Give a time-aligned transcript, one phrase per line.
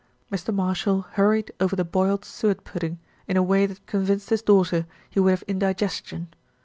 [0.31, 0.51] Mr.
[0.51, 5.19] Marshall hurried over the boiled suet pudding in a way that convinced his daughter he
[5.19, 6.33] would have indigestion.